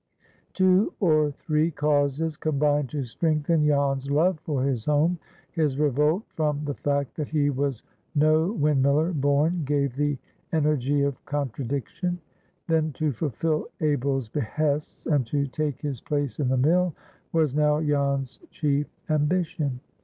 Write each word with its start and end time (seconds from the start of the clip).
Two 0.53 0.95
or 0.99 1.29
three 1.29 1.69
causes 1.69 2.35
combined 2.35 2.89
to 2.89 3.03
strengthen 3.03 3.63
Jan's 3.67 4.09
love 4.09 4.39
for 4.39 4.63
his 4.63 4.85
home. 4.85 5.19
His 5.51 5.77
revolt 5.77 6.23
from 6.35 6.65
the 6.65 6.73
fact 6.73 7.15
that 7.17 7.27
he 7.27 7.51
was 7.51 7.83
no 8.15 8.47
windmiller 8.51 9.13
born 9.13 9.61
gave 9.63 9.95
the 9.95 10.17
energy 10.53 11.03
of 11.03 11.23
contradiction. 11.27 12.17
Then 12.67 12.93
to 12.93 13.11
fulfil 13.11 13.67
Abel's 13.79 14.27
behests, 14.27 15.05
and 15.05 15.23
to 15.27 15.45
take 15.45 15.79
his 15.83 16.01
place 16.01 16.39
in 16.39 16.47
the 16.49 16.57
mill, 16.57 16.95
was 17.31 17.53
now 17.53 17.79
Jan's 17.79 18.39
chief 18.49 18.87
ambition. 19.07 19.81